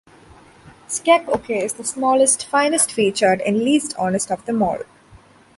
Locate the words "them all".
4.47-4.79